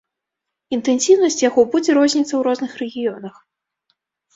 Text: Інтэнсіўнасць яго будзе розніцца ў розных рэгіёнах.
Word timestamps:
Інтэнсіўнасць 0.77 1.39
яго 1.49 1.67
будзе 1.75 1.91
розніцца 2.01 2.31
ў 2.35 2.41
розных 2.51 2.71
рэгіёнах. 2.85 3.35